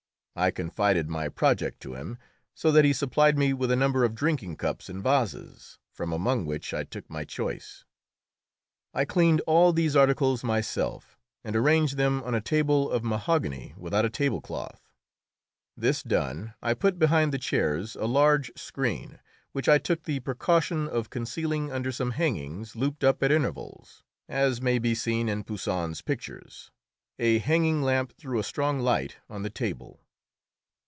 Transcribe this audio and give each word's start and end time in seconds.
I 0.33 0.49
confided 0.49 1.09
my 1.09 1.27
project 1.27 1.81
to 1.81 1.93
him, 1.95 2.17
so 2.55 2.71
that 2.71 2.85
he 2.85 2.93
supplied 2.93 3.37
me 3.37 3.51
with 3.51 3.69
a 3.69 3.75
number 3.75 4.05
of 4.05 4.15
drinking 4.15 4.55
cups 4.55 4.87
and 4.87 5.03
vases, 5.03 5.77
from 5.91 6.13
among 6.13 6.45
which 6.45 6.73
I 6.73 6.85
took 6.85 7.07
my 7.09 7.25
choice. 7.25 7.83
I 8.93 9.03
cleaned 9.03 9.41
all 9.41 9.73
these 9.73 9.93
articles 9.93 10.41
myself, 10.41 11.19
and 11.43 11.53
arranged 11.53 11.97
them 11.97 12.23
on 12.23 12.33
a 12.33 12.39
table 12.39 12.89
of 12.89 13.03
mahogany 13.03 13.73
without 13.75 14.05
a 14.05 14.09
tablecloth. 14.09 14.89
This 15.75 16.01
done, 16.01 16.53
I 16.61 16.75
put 16.75 16.97
behind 16.97 17.33
the 17.33 17.37
chairs 17.37 17.97
a 17.97 18.05
large 18.05 18.53
screen, 18.57 19.19
which 19.51 19.67
I 19.67 19.79
took 19.79 20.03
the 20.03 20.21
precaution 20.21 20.87
of 20.87 21.09
concealing 21.09 21.73
under 21.73 21.91
some 21.91 22.11
hangings 22.11 22.73
looped 22.73 23.03
up 23.03 23.21
at 23.21 23.33
intervals, 23.33 24.05
as 24.29 24.61
may 24.61 24.79
be 24.79 24.95
seen 24.95 25.27
in 25.27 25.43
Poussin's 25.43 26.01
pictures. 26.01 26.71
A 27.19 27.39
hanging 27.39 27.81
lamp 27.83 28.13
threw 28.13 28.39
a 28.39 28.43
strong 28.43 28.79
light 28.79 29.17
on 29.29 29.43
the 29.43 29.49
table. 29.49 29.99